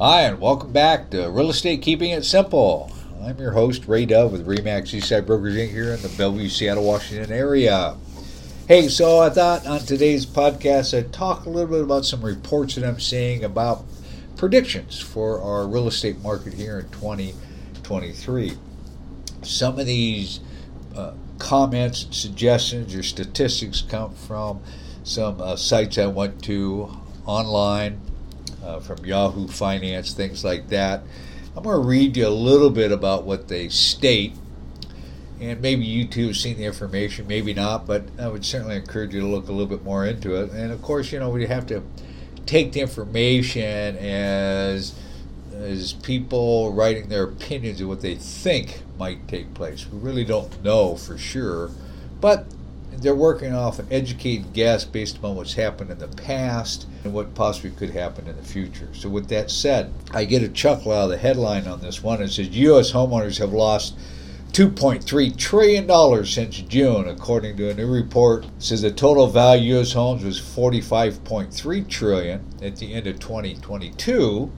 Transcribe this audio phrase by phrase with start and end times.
[0.00, 2.92] Hi, and welcome back to Real Estate Keeping It Simple.
[3.20, 5.70] I'm your host, Ray Dove with Remax Eastside Brokers Inc.
[5.70, 7.96] here in the Bellevue, Seattle, Washington area.
[8.68, 12.76] Hey, so I thought on today's podcast I'd talk a little bit about some reports
[12.76, 13.84] that I'm seeing about
[14.36, 18.52] predictions for our real estate market here in 2023.
[19.42, 20.38] Some of these
[20.94, 24.60] uh, comments, suggestions, or statistics come from
[25.02, 26.96] some uh, sites I went to
[27.26, 28.00] online
[28.62, 31.02] uh, from Yahoo Finance, things like that.
[31.56, 34.34] I'm going to read you a little bit about what they state.
[35.40, 39.14] And maybe you too have seen the information, maybe not, but I would certainly encourage
[39.14, 40.50] you to look a little bit more into it.
[40.50, 41.82] And of course, you know, we have to
[42.46, 44.94] take the information as
[45.52, 49.86] as people writing their opinions of what they think might take place.
[49.90, 51.70] We really don't know for sure,
[52.20, 52.46] but
[53.00, 57.34] they're working off an educated guess based upon what's happened in the past and what
[57.34, 58.88] possibly could happen in the future.
[58.92, 62.22] So, with that said, I get a chuckle out of the headline on this one.
[62.22, 62.92] It says U.S.
[62.92, 63.96] homeowners have lost
[64.52, 68.44] $2.3 trillion since June, according to a new report.
[68.44, 69.92] It says the total value of U.S.
[69.92, 74.50] homes was 45.3 trillion at the end of 2022.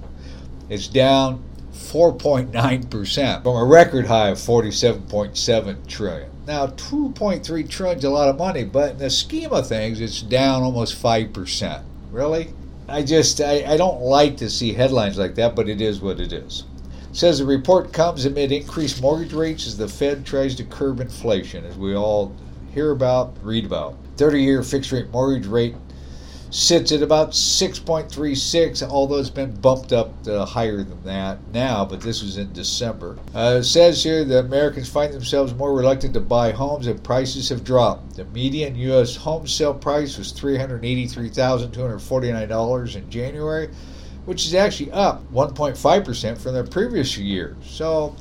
[0.69, 6.31] It's down 4.9% from a record high of 47.7 trillion.
[6.51, 10.21] Now, 2.3 trillion is a lot of money, but in the scheme of things, it's
[10.21, 11.83] down almost 5%.
[12.11, 12.53] Really?
[12.89, 16.19] I just, I, I don't like to see headlines like that, but it is what
[16.19, 16.65] it is.
[17.09, 20.99] It says the report comes amid increased mortgage rates as the Fed tries to curb
[20.99, 22.35] inflation, as we all
[22.75, 23.95] hear about, read about.
[24.17, 25.77] 30 year fixed rate mortgage rate
[26.51, 32.23] sits at about 6.36, although it's been bumped up higher than that now, but this
[32.23, 33.17] was in December.
[33.35, 37.49] Uh, it says here that Americans find themselves more reluctant to buy homes and prices
[37.49, 38.17] have dropped.
[38.17, 39.15] The median U.S.
[39.15, 43.69] home sale price was $383,249 in January,
[44.25, 47.57] which is actually up 1.5% from the previous year.
[47.65, 48.17] So,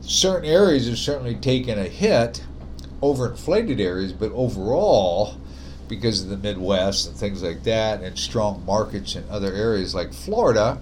[0.00, 2.42] certain areas have certainly taken a hit,
[3.02, 5.36] overinflated areas, but overall,
[5.88, 10.12] because of the Midwest and things like that, and strong markets in other areas like
[10.12, 10.78] Florida,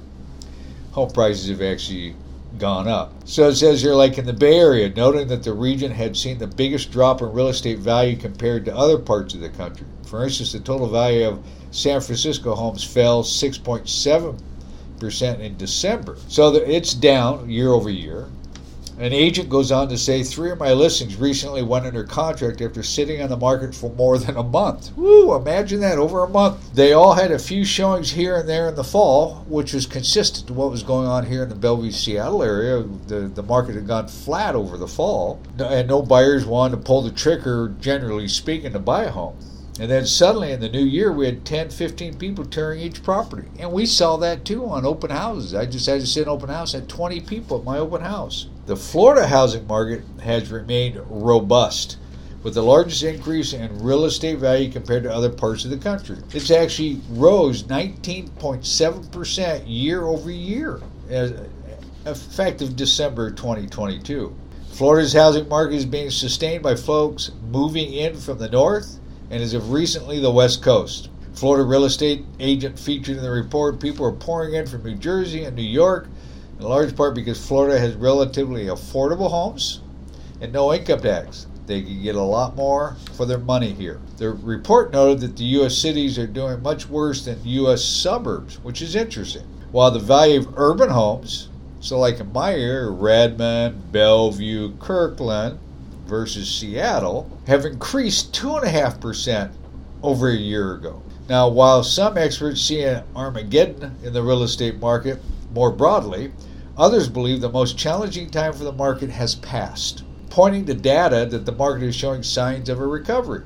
[0.93, 2.15] home prices have actually
[2.59, 3.13] gone up.
[3.25, 6.39] So it says here, like in the Bay Area, noting that the region had seen
[6.39, 9.87] the biggest drop in real estate value compared to other parts of the country.
[10.07, 16.17] For instance, the total value of San Francisco homes fell 6.7% in December.
[16.29, 18.29] So it's down year over year.
[18.97, 22.85] An agent goes on to say three of my listings recently went under contract after
[22.85, 24.97] sitting on the market for more than a month.
[24.97, 26.73] Woo, imagine that, over a month.
[26.75, 30.47] They all had a few showings here and there in the fall, which was consistent
[30.47, 32.85] to what was going on here in the Bellevue, Seattle area.
[33.09, 37.03] The, the market had gone flat over the fall, and no buyers wanted to pull
[37.03, 39.37] the trigger, generally speaking, to buy a home.
[39.81, 43.49] And then suddenly in the new year, we had 10, 15 people touring each property.
[43.59, 45.53] And we saw that too on open houses.
[45.53, 48.47] I just had to sit in open house, had 20 people at my open house.
[48.67, 51.99] The Florida housing market has remained robust,
[52.43, 56.17] with the largest increase in real estate value compared to other parts of the country.
[56.33, 60.81] It's actually rose 19.7% year over year,
[61.11, 61.35] as
[62.07, 64.35] effective December 2022.
[64.73, 68.99] Florida's housing market is being sustained by folks moving in from the north
[69.31, 71.11] and as of recently the West Coast.
[71.35, 75.45] Florida real estate agent featured in the report people are pouring in from New Jersey
[75.45, 76.09] and New York
[76.65, 79.81] in large part because Florida has relatively affordable homes
[80.41, 81.47] and no income tax.
[81.67, 84.01] They can get a lot more for their money here.
[84.17, 85.77] The report noted that the U.S.
[85.77, 87.85] cities are doing much worse than U.S.
[87.85, 89.43] suburbs, which is interesting.
[89.73, 91.49] While the value of urban homes,
[91.81, 95.59] so like in my area, Redmond, Bellevue, Kirkland
[96.07, 99.53] versus Seattle, have increased 2.5%
[100.03, 101.03] over a year ago.
[101.29, 105.21] Now, while some experts see an Armageddon in the real estate market
[105.55, 106.33] more broadly,
[106.77, 111.47] Others believe the most challenging time for the market has passed, pointing to data that
[111.47, 113.43] the market is showing signs of a recovery.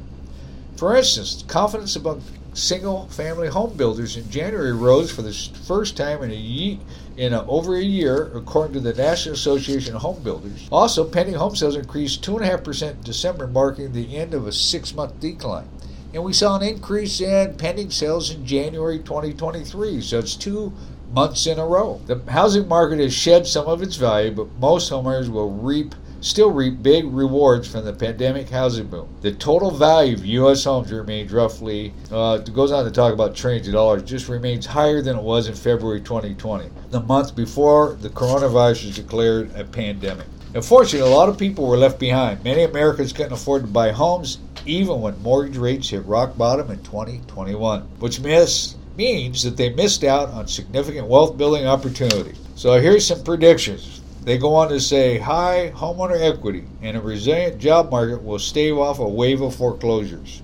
[0.77, 2.23] For instance, confidence among
[2.55, 5.35] single family home builders in January rose for the
[5.67, 6.79] first time in a year,
[7.19, 10.67] in a, over a year, according to the National Association of Home Builders.
[10.73, 15.21] Also, pending home sales increased 2.5% in December, marking the end of a six month
[15.21, 15.69] decline.
[16.15, 20.01] And we saw an increase in pending sales in January 2023.
[20.01, 20.73] So it's two
[21.13, 22.01] months in a row.
[22.07, 26.51] The housing market has shed some of its value, but most homeowners will reap still
[26.51, 29.09] reap big rewards from the pandemic housing boom.
[29.21, 30.65] The total value of U.S.
[30.65, 34.67] homes remains roughly, uh, it goes on to talk about trillions of dollars, just remains
[34.67, 39.65] higher than it was in February 2020, the month before the coronavirus was declared a
[39.65, 40.27] pandemic.
[40.55, 42.43] Unfortunately, a lot of people were left behind.
[42.43, 46.83] Many Americans couldn't afford to buy homes even when mortgage rates hit rock bottom in
[46.83, 52.35] 2021, which missed means that they missed out on significant wealth building opportunity.
[52.57, 54.01] So here's some predictions.
[54.25, 58.77] They go on to say high homeowner equity and a resilient job market will stave
[58.77, 60.43] off a wave of foreclosures.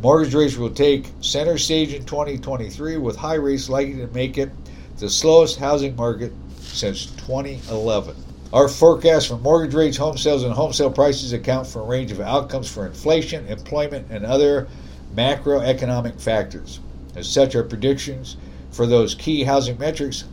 [0.00, 4.50] Mortgage rates will take center stage in 2023 with high rates likely to make it
[4.96, 8.16] the slowest housing market since 2011.
[8.54, 12.10] Our forecast for mortgage rates, home sales, and home sale prices account for a range
[12.10, 14.66] of outcomes for inflation, employment, and other
[15.14, 16.80] macroeconomic factors.
[17.16, 18.36] As such, our predictions
[18.70, 20.24] for those key housing metrics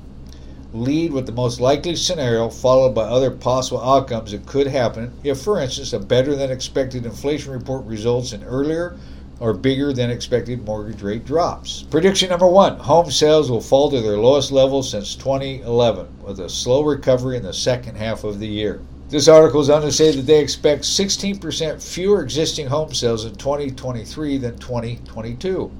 [0.73, 5.39] lead with the most likely scenario, followed by other possible outcomes that could happen if,
[5.39, 8.97] for instance, a better than expected inflation report results in earlier
[9.39, 11.83] or bigger than expected mortgage rate drops.
[11.83, 16.49] Prediction number one home sales will fall to their lowest level since 2011, with a
[16.49, 18.81] slow recovery in the second half of the year.
[19.09, 23.35] This article is on to say that they expect 16% fewer existing home sales in
[23.35, 25.71] 2023 than 2022,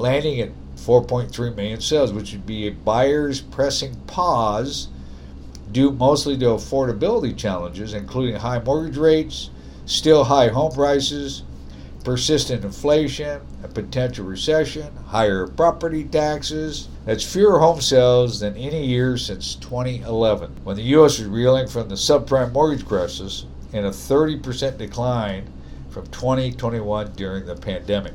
[0.00, 4.88] landing at 4.3 million sales, which would be a buyer's pressing pause
[5.72, 9.50] due mostly to affordability challenges, including high mortgage rates,
[9.86, 11.42] still high home prices,
[12.04, 16.88] persistent inflation, a potential recession, higher property taxes.
[17.04, 21.18] That's fewer home sales than any year since 2011, when the U.S.
[21.18, 25.46] was reeling from the subprime mortgage crisis and a 30% decline
[25.90, 28.14] from 2021 during the pandemic.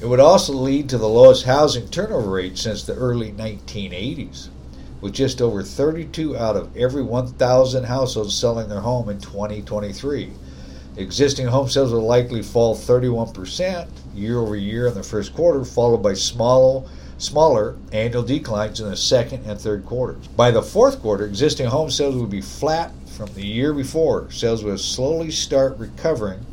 [0.00, 4.48] It would also lead to the lowest housing turnover rate since the early 1980s,
[5.00, 10.32] with just over 32 out of every 1,000 households selling their home in 2023
[10.96, 16.02] Existing home sales will likely fall 31% year over year in the first quarter, followed
[16.02, 16.82] by smaller,
[17.18, 20.26] smaller annual declines in the second and third quarters.
[20.28, 24.30] By the fourth quarter, existing home sales will be flat from the year before.
[24.32, 26.44] Sales will slowly start recovering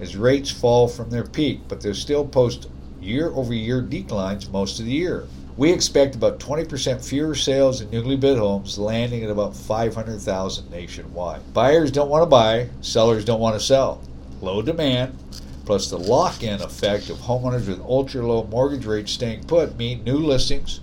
[0.00, 2.66] as rates fall from their peak, but they'll still post
[3.04, 5.26] year over year declines most of the year.
[5.56, 11.54] We expect about 20% fewer sales in newly built homes, landing at about 500,000 nationwide.
[11.54, 14.02] Buyers don't want to buy, sellers don't want to sell.
[14.40, 15.16] Low demand,
[15.64, 20.02] plus the lock in effect of homeowners with ultra low mortgage rates staying put, mean
[20.02, 20.80] new listings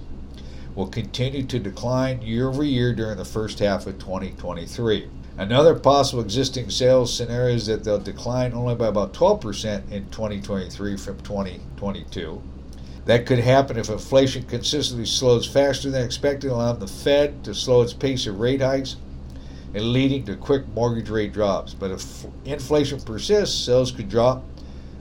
[0.75, 5.09] will continue to decline year over year during the first half of 2023.
[5.37, 10.97] Another possible existing sales scenario is that they'll decline only by about 12% in 2023
[10.97, 12.41] from 2022.
[13.05, 17.81] That could happen if inflation consistently slows faster than expected, allowing the Fed to slow
[17.81, 18.97] its pace of rate hikes
[19.73, 21.73] and leading to quick mortgage rate drops.
[21.73, 24.43] But if inflation persists, sales could drop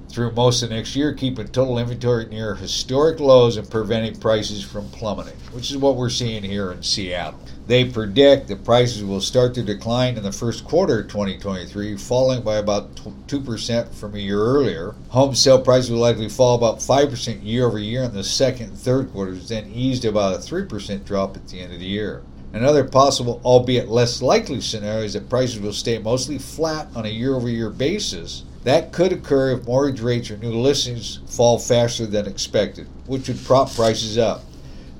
[0.09, 4.89] through most of next year, keeping total inventory near historic lows and preventing prices from
[4.89, 7.39] plummeting, which is what we're seeing here in Seattle.
[7.67, 12.41] They predict that prices will start to decline in the first quarter of 2023, falling
[12.41, 14.95] by about 2% from a year earlier.
[15.09, 18.77] Home sale prices will likely fall about 5% year over year in the second and
[18.77, 22.23] third quarters, then ease to about a 3% drop at the end of the year.
[22.51, 27.09] Another possible, albeit less likely, scenario is that prices will stay mostly flat on a
[27.09, 28.43] year over year basis.
[28.69, 33.43] That could occur if mortgage rates or new listings fall faster than expected, which would
[33.43, 34.43] prop prices up.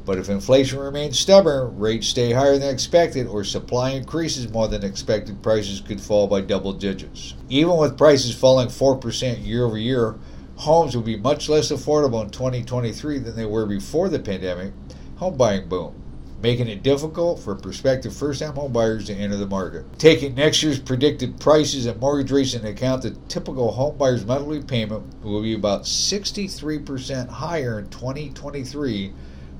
[0.08, 4.84] But if inflation remains stubborn, rates stay higher than expected, or supply increases more than
[4.84, 7.36] expected, prices could fall by double digits.
[7.48, 10.16] Even with prices falling 4% year over year,
[10.56, 14.74] homes will be much less affordable in 2023 than they were before the pandemic
[15.18, 15.94] home buying boom,
[16.42, 19.86] making it difficult for prospective first time home buyers to enter the market.
[20.00, 24.62] Taking next year's predicted prices and mortgage rates into account, the typical home buyer's monthly
[24.62, 29.14] payment will be about 63% higher in 2023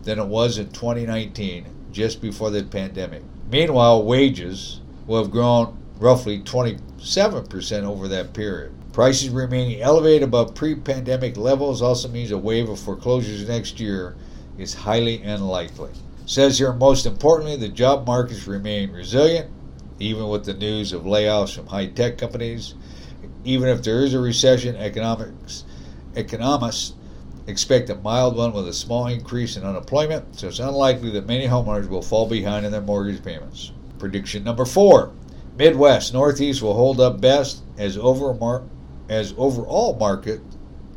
[0.04, 3.24] than it was in 2019, just before the pandemic.
[3.52, 8.74] Meanwhile, wages will have grown roughly 27% over that period.
[8.94, 14.16] Prices remaining elevated above pre pandemic levels also means a wave of foreclosures next year
[14.58, 15.92] is highly unlikely.
[16.30, 19.50] Says here, most importantly, the job markets remain resilient,
[20.00, 22.76] even with the news of layoffs from high tech companies.
[23.44, 25.64] Even if there is a recession, economics,
[26.16, 26.94] economists
[27.48, 31.48] expect a mild one with a small increase in unemployment, so it's unlikely that many
[31.48, 33.72] homeowners will fall behind in their mortgage payments.
[33.98, 35.12] Prediction number four
[35.58, 38.64] Midwest, Northeast will hold up best as, over
[39.10, 40.42] as overall market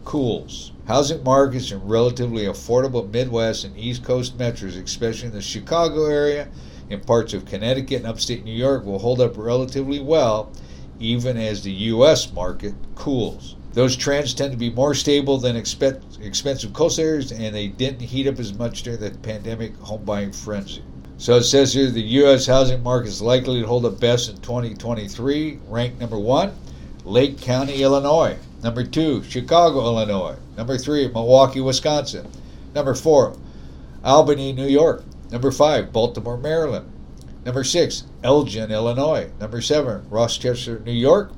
[0.05, 0.72] cools.
[0.87, 6.49] Housing markets in relatively affordable Midwest and East Coast metros, especially in the Chicago area
[6.91, 10.53] and parts of Connecticut and upstate New York, will hold up relatively well
[10.99, 12.33] even as the U.S.
[12.33, 13.57] market cools.
[13.73, 18.01] Those trends tend to be more stable than expe- expensive coast areas, and they didn't
[18.01, 20.83] heat up as much during the pandemic home buying frenzy.
[21.17, 22.47] So it says here the U.S.
[22.47, 25.61] housing market is likely to hold up best in 2023.
[25.69, 26.53] Ranked number one,
[27.05, 28.37] Lake County, Illinois.
[28.63, 30.37] Number two, Chicago, Illinois.
[30.57, 32.29] Number three, Milwaukee, Wisconsin.
[32.75, 33.37] Number four,
[34.05, 35.05] Albany, New York.
[35.31, 36.91] Number five, Baltimore, Maryland.
[37.45, 39.31] Number six, Elgin, Illinois.
[39.41, 41.33] Number seven, Rochester, New York.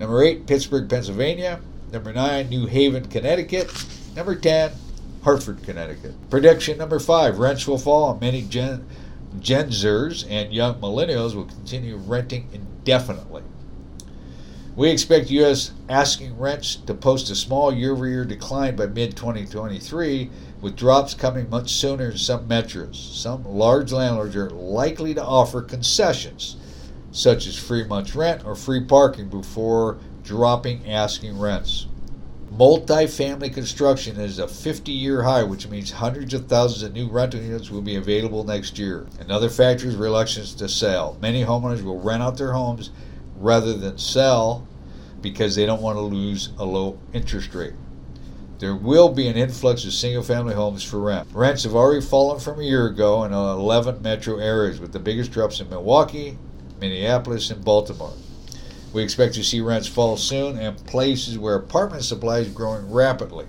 [0.00, 1.60] Number eight, Pittsburgh, Pennsylvania.
[1.92, 3.70] Number nine, New Haven, Connecticut.
[4.16, 4.72] Number 10,
[5.22, 6.14] Hartford, Connecticut.
[6.30, 8.84] Prediction number five rents will fall, and many Gen,
[9.38, 13.42] Gen Zers and young millennials will continue renting indefinitely.
[14.78, 15.72] We expect U.S.
[15.88, 20.30] asking rents to post a small year over year decline by mid 2023,
[20.60, 22.94] with drops coming much sooner in some metros.
[22.94, 26.54] Some large landlords are likely to offer concessions
[27.10, 31.88] such as free month's rent or free parking before dropping asking rents.
[32.54, 37.40] Multifamily construction is a 50 year high, which means hundreds of thousands of new rental
[37.40, 39.08] units will be available next year.
[39.18, 41.18] Another factor is reluctance to sell.
[41.20, 42.90] Many homeowners will rent out their homes
[43.40, 44.67] rather than sell
[45.20, 47.74] because they don't want to lose a low interest rate.
[48.58, 51.28] There will be an influx of single family homes for rent.
[51.32, 55.30] Rents have already fallen from a year ago in 11 metro areas, with the biggest
[55.30, 56.36] drops in Milwaukee,
[56.80, 58.12] Minneapolis, and Baltimore.
[58.92, 63.46] We expect to see rents fall soon in places where apartment supply is growing rapidly,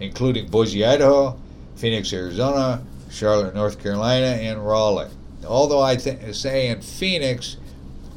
[0.00, 1.38] including Boise, Idaho,
[1.76, 5.10] Phoenix, Arizona, Charlotte, North Carolina, and Raleigh.
[5.46, 7.58] Although I th- say in Phoenix,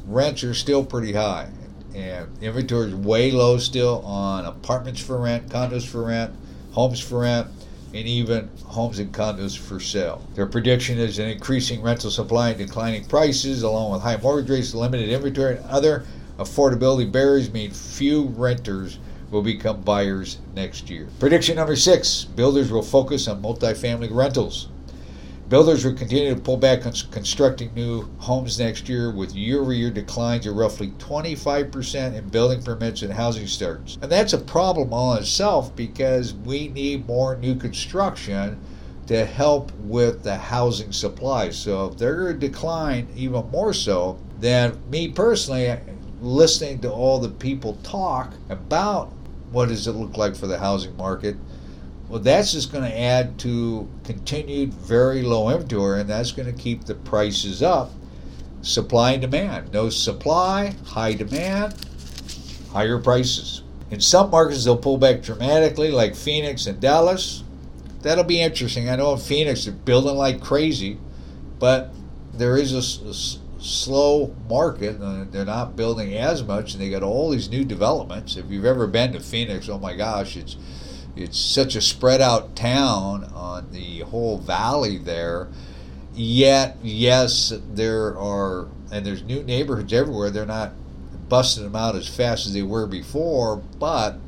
[0.06, 1.50] rents are still pretty high,
[1.94, 6.34] and inventory is way low still on apartments for rent, condos for rent,
[6.72, 7.48] homes for rent,
[7.94, 10.26] and even homes and condos for sale.
[10.34, 14.74] Their prediction is an increasing rental supply and declining prices, along with high mortgage rates,
[14.74, 16.04] limited inventory, and other
[16.38, 18.98] affordability barriers mean few renters
[19.30, 21.08] will become buyers next year.
[21.18, 24.68] Prediction number six builders will focus on multifamily rentals.
[25.52, 29.74] Builders will continue to pull back on constructing new homes next year with year over
[29.74, 33.98] year declines of roughly 25% in building permits and housing starts.
[34.00, 38.58] And that's a problem all in itself because we need more new construction
[39.08, 41.50] to help with the housing supply.
[41.50, 45.78] So if they're going to decline even more so, then me personally,
[46.22, 49.12] listening to all the people talk about
[49.50, 51.36] what does it look like for the housing market,
[52.12, 56.52] well, that's just going to add to continued very low inventory, and that's going to
[56.52, 57.90] keep the prices up.
[58.60, 59.72] Supply and demand.
[59.72, 61.74] No supply, high demand,
[62.70, 63.62] higher prices.
[63.90, 67.44] In some markets, they'll pull back dramatically, like Phoenix and Dallas.
[68.02, 68.90] That'll be interesting.
[68.90, 70.98] I know in Phoenix, they're building like crazy,
[71.58, 71.94] but
[72.34, 73.14] there is a, a
[73.62, 75.00] slow market.
[75.00, 78.36] and They're not building as much, and they got all these new developments.
[78.36, 80.58] If you've ever been to Phoenix, oh my gosh, it's
[81.16, 85.48] it's such a spread out town on the whole valley there.
[86.14, 90.30] Yet, yes, there are, and there's new neighborhoods everywhere.
[90.30, 90.72] They're not
[91.28, 94.18] busting them out as fast as they were before, but,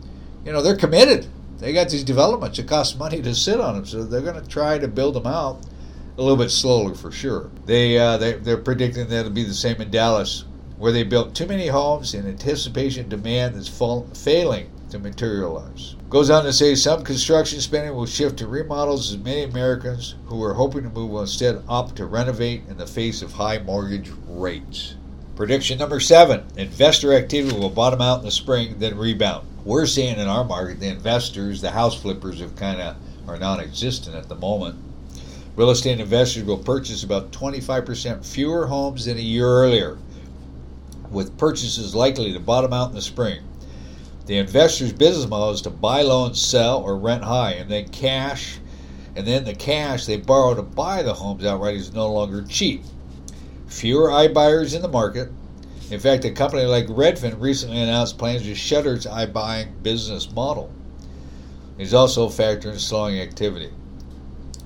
[0.45, 1.27] you know, they're committed.
[1.59, 2.59] They got these developments.
[2.59, 5.27] It costs money to sit on them, so they're going to try to build them
[5.27, 5.61] out
[6.17, 7.51] a little bit slowly for sure.
[7.67, 10.45] They, uh, they they're predicting that it'll be the same in Dallas,
[10.79, 15.97] where they built too many homes in anticipation demand is fall, failing to materialize.
[16.09, 20.43] Goes on to say some construction spending will shift to remodels as many Americans who
[20.43, 24.11] are hoping to move will instead opt to renovate in the face of high mortgage
[24.29, 24.95] rates.
[25.35, 29.49] Prediction number seven investor activity will bottom out in the spring, then rebound.
[29.65, 32.97] We're seeing in our market the investors, the house flippers, have kind of
[33.27, 34.77] are non existent at the moment.
[35.57, 39.99] Real estate investors will purchase about 25% fewer homes than a year earlier,
[41.11, 43.41] with purchases likely to bottom out in the spring.
[44.27, 47.89] The investor's business model is to buy low and sell or rent high, and then
[47.89, 48.59] cash,
[49.15, 52.83] and then the cash they borrow to buy the homes outright is no longer cheap.
[53.67, 55.29] Fewer iBuyers in the market.
[55.91, 60.73] In fact, a company like Redfin recently announced plans to shutter its iBuying business model.
[61.77, 63.71] It is also a factor in slowing activity.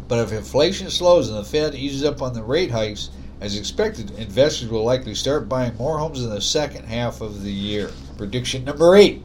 [0.06, 3.10] But if inflation slows and the Fed eases up on the rate hikes,
[3.40, 7.52] as expected, investors will likely start buying more homes in the second half of the
[7.52, 7.90] year.
[8.16, 9.22] Prediction number eight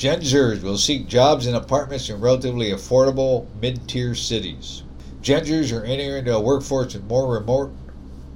[0.00, 4.82] Gen Zers will seek jobs in apartments in relatively affordable mid tier cities.
[5.20, 7.70] Gen Zers are entering a workforce with more remote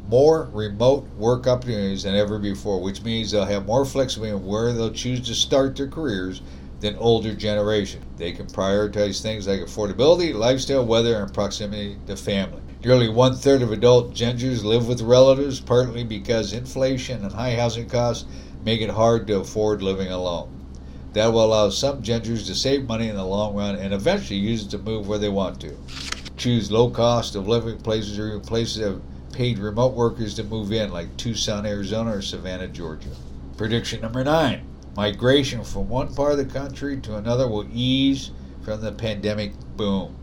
[0.06, 4.74] more remote work opportunities than ever before, which means they'll have more flexibility in where
[4.74, 6.42] they'll choose to start their careers
[6.80, 8.02] than older generation.
[8.18, 12.60] They can prioritize things like affordability, lifestyle, weather, and proximity to family.
[12.84, 17.54] Nearly one third of adult Gen Zers live with relatives, partly because inflation and high
[17.54, 18.26] housing costs
[18.66, 20.53] make it hard to afford living alone.
[21.14, 24.38] That will allow some Gen Zers to save money in the long run and eventually
[24.38, 25.76] use it to move where they want to.
[26.36, 29.02] Choose low cost of living places or even places that have
[29.32, 33.10] paid remote workers to move in, like Tucson, Arizona, or Savannah, Georgia.
[33.56, 34.66] Prediction number nine
[34.96, 38.30] migration from one part of the country to another will ease
[38.62, 40.14] from the pandemic boom.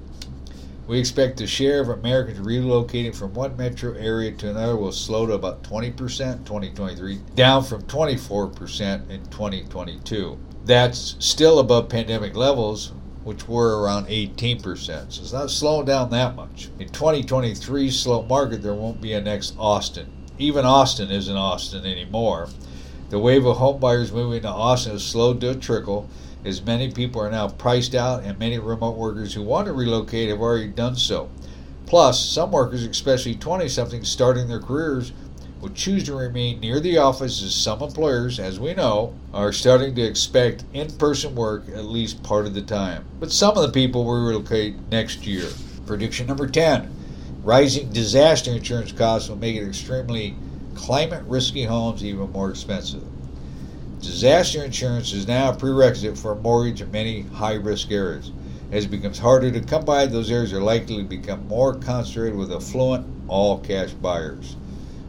[0.87, 5.25] We expect the share of Americans relocating from one metro area to another will slow
[5.27, 10.37] to about 20% in 2023, down from 24% in 2022.
[10.65, 12.91] That's still above pandemic levels,
[13.23, 14.61] which were around 18%.
[14.85, 16.69] So it's not slowing down that much.
[16.79, 20.07] In 2023 slow market, there won't be a next Austin.
[20.37, 22.47] Even Austin isn't Austin anymore.
[23.09, 26.07] The wave of home buyers moving to Austin has slowed to a trickle,
[26.45, 30.29] as many people are now priced out, and many remote workers who want to relocate
[30.29, 31.29] have already done so.
[31.85, 35.11] Plus, some workers, especially 20 somethings starting their careers,
[35.61, 39.93] will choose to remain near the office as some employers, as we know, are starting
[39.93, 43.05] to expect in person work at least part of the time.
[43.19, 45.47] But some of the people will relocate next year.
[45.85, 46.97] Prediction number 10
[47.43, 50.35] rising disaster insurance costs will make it extremely
[50.75, 53.03] climate risky homes even more expensive.
[53.99, 58.31] Disaster insurance is now a prerequisite for a mortgage in many high risk areas.
[58.71, 62.37] As it becomes harder to come by, those areas are likely to become more concentrated
[62.37, 64.55] with affluent, all cash buyers.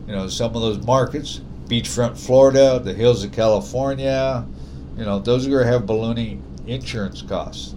[0.06, 4.46] You know, some of those markets, beachfront Florida, the hills of California,
[4.96, 7.74] you know, those are going to have ballooning insurance costs.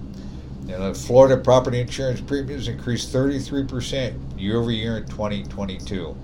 [0.68, 6.16] You know, Florida property insurance premiums increased 33% year over year in 2022.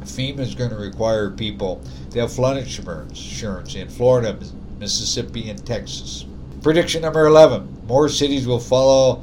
[0.00, 4.38] FEMA is going to require people to have flood insurance in Florida,
[4.78, 6.24] Mississippi, and Texas.
[6.62, 9.22] Prediction number 11 more cities will follow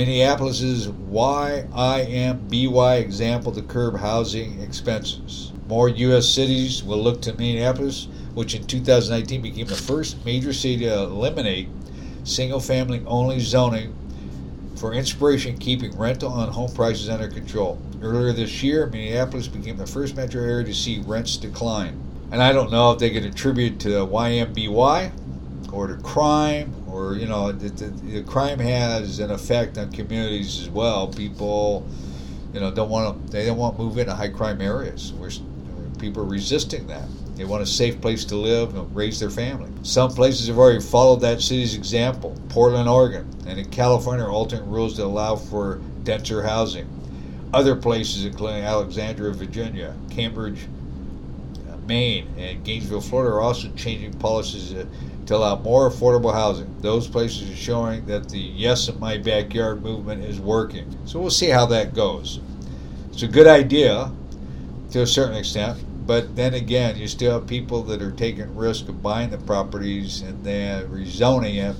[0.00, 5.52] Minneapolis's YIMBY example to curb housing expenses.
[5.68, 6.26] More U.S.
[6.26, 11.68] cities will look to Minneapolis, which in 2019 became the first major city to eliminate
[12.24, 13.94] single family only zoning
[14.74, 17.78] for inspiration keeping rental and home prices under control.
[18.00, 22.02] Earlier this year, Minneapolis became the first metro area to see rents decline.
[22.32, 25.12] And I don't know if they could attribute to YIMBY
[25.74, 26.79] or to crime
[27.16, 31.08] you know, the, the, the crime has an effect on communities as well.
[31.08, 31.86] People,
[32.52, 35.12] you know, don't want to, they don't want to move into high crime areas.
[35.14, 35.30] Where
[36.00, 37.08] people are resisting that.
[37.36, 39.70] They want a safe place to live and raise their family.
[39.82, 42.36] Some places have already followed that city's example.
[42.48, 46.88] Portland, Oregon, and in California are altering rules that allow for denser housing.
[47.52, 50.66] Other places, including Alexandria, Virginia, Cambridge,
[51.68, 54.72] uh, Maine, and Gainesville, Florida, are also changing policies
[55.30, 56.74] to allow more affordable housing.
[56.80, 60.92] Those places are showing that the Yes in My Backyard movement is working.
[61.04, 62.40] So we'll see how that goes.
[63.12, 64.10] It's a good idea
[64.90, 68.88] to a certain extent but then again, you still have people that are taking risk
[68.88, 71.76] of buying the properties and then rezoning it,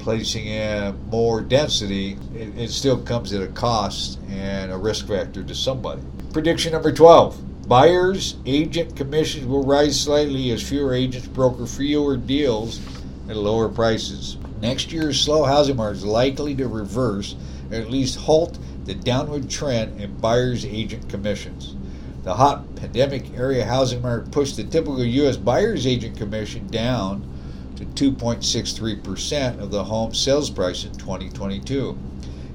[0.00, 2.18] placing in more density.
[2.34, 6.02] It, it still comes at a cost and a risk factor to somebody.
[6.32, 7.45] Prediction number 12.
[7.68, 12.80] Buyers agent commissions will rise slightly as fewer agents broker fewer deals
[13.28, 14.36] at lower prices.
[14.60, 17.34] Next year's slow housing market is likely to reverse
[17.72, 21.74] or at least halt the downward trend in buyers agent commissions.
[22.22, 25.36] The hot pandemic area housing market pushed the typical U.S.
[25.36, 27.28] buyer's agent commission down
[27.74, 31.98] to 2.63% of the home sales price in 2022,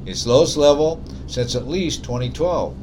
[0.05, 2.77] its lowest level since at least 2012.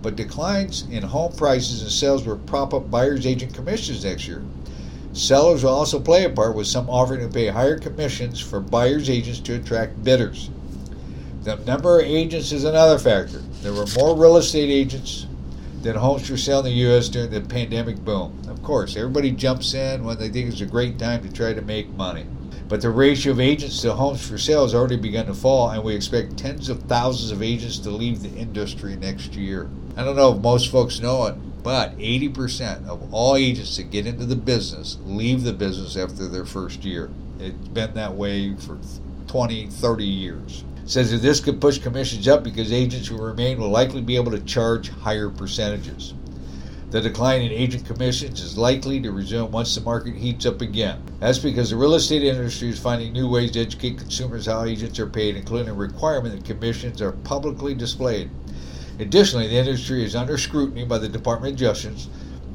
[0.00, 4.42] But declines in home prices and sales will prop up buyers' agent commissions next year.
[5.12, 9.10] Sellers will also play a part with some offering to pay higher commissions for buyers'
[9.10, 10.50] agents to attract bidders.
[11.42, 13.38] The number of agents is another factor.
[13.62, 15.26] There were more real estate agents
[15.82, 17.08] than homes for sale in the U.S.
[17.08, 18.38] during the pandemic boom.
[18.48, 21.62] Of course, everybody jumps in when they think it's a great time to try to
[21.62, 22.26] make money.
[22.68, 25.82] But the ratio of agents to homes for sale has already begun to fall, and
[25.82, 29.70] we expect tens of thousands of agents to leave the industry next year.
[29.96, 34.06] I don't know if most folks know it, but 80% of all agents that get
[34.06, 37.10] into the business leave the business after their first year.
[37.40, 38.78] It's been that way for
[39.28, 43.68] 20, 30 years says that this could push commissions up because agents who remain will
[43.68, 46.14] likely be able to charge higher percentages.
[46.90, 51.02] The decline in agent commissions is likely to resume once the market heats up again.
[51.20, 54.98] That's because the real estate industry is finding new ways to educate consumers how agents
[54.98, 58.30] are paid, including a requirement that commissions are publicly displayed.
[59.00, 62.08] Additionally, the industry is under scrutiny by the Department of Justice,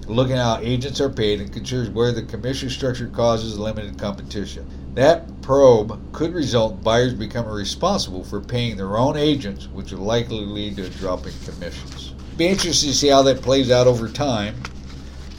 [0.07, 4.65] looking at how agents are paid and considers where the commission structure causes limited competition.
[4.95, 9.99] That probe could result in buyers becoming responsible for paying their own agents, which will
[9.99, 12.12] likely lead to a drop in commissions.
[12.37, 14.55] Be interesting to see how that plays out over time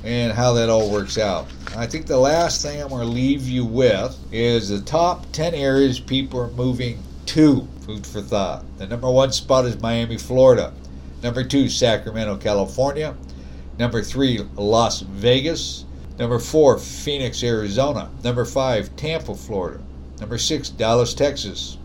[0.05, 1.47] and how that all works out.
[1.77, 5.55] I think the last thing I'm going to leave you with is the top 10
[5.55, 7.67] areas people are moving to.
[7.81, 8.65] Food for thought.
[8.79, 10.73] The number one spot is Miami, Florida.
[11.21, 13.17] Number two, Sacramento, California.
[13.77, 15.85] Number three, Las Vegas.
[16.17, 18.09] Number four, Phoenix, Arizona.
[18.23, 19.83] Number five, Tampa, Florida.
[20.21, 21.77] Number six, Dallas, Texas.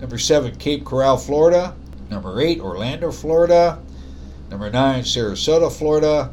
[0.00, 1.76] Number seven, Cape Coral, Florida.
[2.10, 3.78] Number eight, Orlando, Florida.
[4.52, 6.30] Number nine, Sarasota, Florida.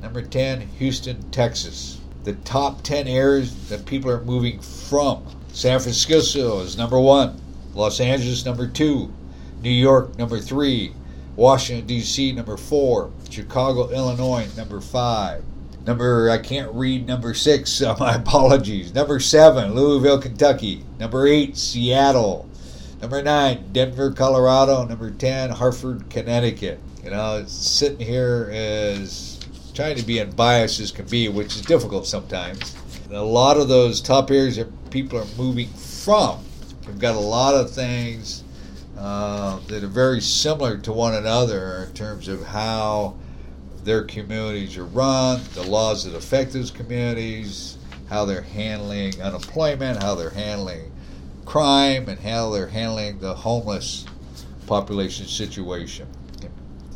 [0.00, 2.00] Number 10, Houston, Texas.
[2.24, 5.22] The top 10 areas that people are moving from.
[5.52, 7.38] San Francisco is number one.
[7.74, 9.12] Los Angeles, number two.
[9.60, 10.94] New York, number three.
[11.36, 13.10] Washington, D.C., number four.
[13.28, 15.44] Chicago, Illinois, number five.
[15.86, 18.94] Number, I can't read number six, uh, my apologies.
[18.94, 20.86] Number seven, Louisville, Kentucky.
[20.98, 22.48] Number eight, Seattle.
[23.02, 24.86] Number nine, Denver, Colorado.
[24.86, 26.80] Number 10, Hartford, Connecticut.
[27.02, 29.40] You know, sitting here is
[29.74, 32.76] trying to be unbiased as can be, which is difficult sometimes.
[33.10, 36.38] a lot of those top areas that people are moving from,
[36.86, 38.44] we've got a lot of things
[38.96, 43.16] uh, that are very similar to one another in terms of how
[43.82, 50.14] their communities are run, the laws that affect those communities, how they're handling unemployment, how
[50.14, 50.92] they're handling
[51.46, 54.06] crime, and how they're handling the homeless
[54.66, 56.06] population situation.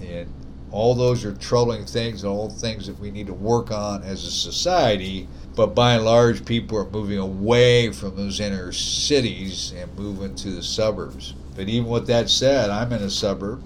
[0.06, 0.32] And
[0.70, 4.24] all those are troubling things, and all things that we need to work on as
[4.24, 5.28] a society.
[5.54, 10.50] But by and large, people are moving away from those inner cities and moving to
[10.50, 11.34] the suburbs.
[11.54, 13.62] But even with that said, I'm in a suburb.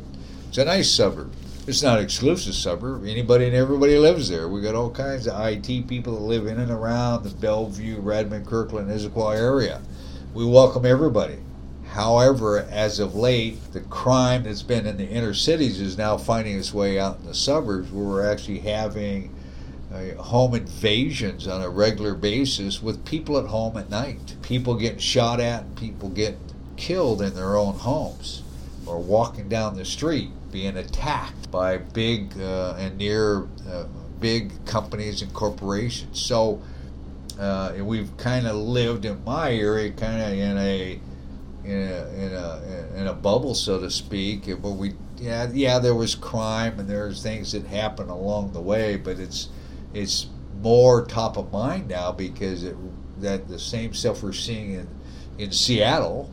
[0.49, 1.33] It's a nice suburb.
[1.67, 3.05] It's not exclusive suburb.
[3.05, 4.49] Anybody and everybody lives there.
[4.49, 8.47] We got all kinds of IT people that live in and around the Bellevue, Redmond,
[8.47, 9.83] Kirkland, Issaquah area.
[10.33, 11.39] We welcome everybody.
[11.91, 16.57] However, as of late, the crime that's been in the inner cities is now finding
[16.57, 19.35] its way out in the suburbs where we're actually having
[19.93, 24.37] uh, home invasions on a regular basis with people at home at night.
[24.41, 26.39] People getting shot at, and people getting
[26.77, 28.43] killed in their own homes
[28.87, 33.85] or walking down the street being attacked by big uh, and near uh,
[34.21, 36.21] big companies and corporations.
[36.21, 36.63] So
[37.39, 41.01] uh, we've kind of lived in my area, kind of in a
[41.65, 44.47] in a, in a in a bubble, so to speak.
[44.61, 48.97] But we yeah yeah there was crime and there's things that happen along the way,
[48.97, 49.49] but it's
[49.95, 50.27] it's
[50.63, 52.77] more top of mind now because it,
[53.21, 54.89] that the same stuff we're seeing in
[55.39, 56.31] in Seattle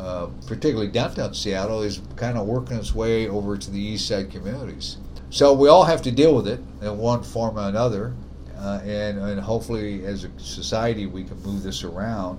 [0.00, 4.30] uh, particularly downtown Seattle, is kind of working its way over to the east side
[4.30, 4.96] communities.
[5.28, 8.14] So we all have to deal with it in one form or another,
[8.56, 12.38] uh, and, and hopefully as a society we can move this around.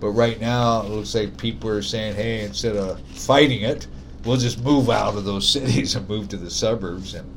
[0.00, 3.86] But right now, it looks like people are saying, hey, instead of fighting it,
[4.24, 7.30] we'll just move out of those cities and move to the suburbs and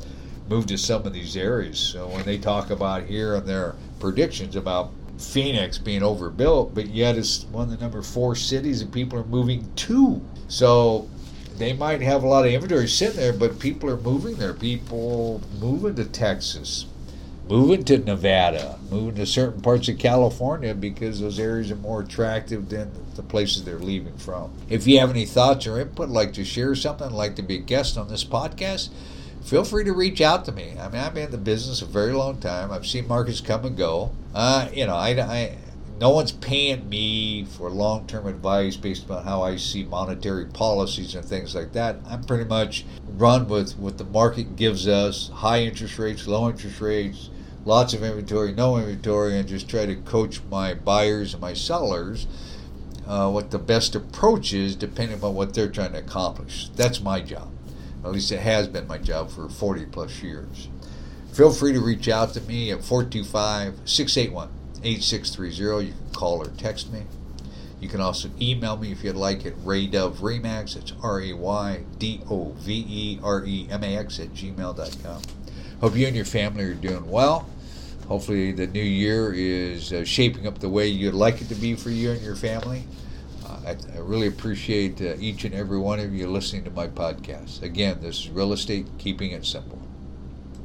[0.49, 1.79] move to some of these areas.
[1.79, 7.17] So when they talk about here and their predictions about Phoenix being overbuilt, but yet
[7.17, 10.21] it's one of the number four cities and people are moving to.
[10.47, 11.09] So
[11.57, 14.53] they might have a lot of inventory sitting there, but people are moving there.
[14.53, 16.85] People moving to Texas,
[17.47, 22.69] moving to Nevada, moving to certain parts of California because those areas are more attractive
[22.69, 24.51] than the places they're leaving from.
[24.69, 27.61] If you have any thoughts or input, like to share something, like to be a
[27.61, 28.89] guest on this podcast,
[29.43, 30.75] feel free to reach out to me.
[30.79, 32.71] I mean, I've been in the business a very long time.
[32.71, 34.11] I've seen markets come and go.
[34.33, 35.57] Uh, you know, I, I
[36.03, 41.15] no one's paying me for long term advice based on how I see monetary policies
[41.15, 41.95] and things like that.
[42.05, 46.81] I'm pretty much run with what the market gives us high interest rates, low interest
[46.81, 47.29] rates,
[47.63, 52.27] lots of inventory, no inventory, and just try to coach my buyers and my sellers
[53.07, 56.67] uh, what the best approach is depending on what they're trying to accomplish.
[56.75, 57.49] That's my job.
[58.03, 60.67] At least it has been my job for 40 plus years.
[61.31, 65.87] Feel free to reach out to me at 425 681 8630.
[65.87, 67.03] You can call or text me.
[67.83, 72.21] You can also email me if you'd like at raydove It's R A Y D
[72.29, 75.21] O V E R E M A X at gmail.com.
[75.81, 77.49] Hope you and your family are doing well.
[78.07, 81.75] Hopefully, the new year is uh, shaping up the way you'd like it to be
[81.75, 82.83] for you and your family.
[83.45, 86.87] Uh, I, I, really appreciate uh, each and every one of you listening to my
[86.87, 87.63] podcast.
[87.63, 89.82] Again, this is Real Estate Keeping It Simple.